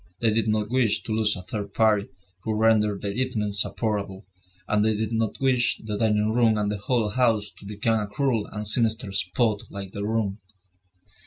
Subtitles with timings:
[0.19, 2.09] They did not wish to lose a third party
[2.41, 4.25] who rendered their evenings supportable;
[4.67, 8.07] and they did not wish the dining room and the whole house to become a
[8.07, 10.39] cruel and sinister spot like their room.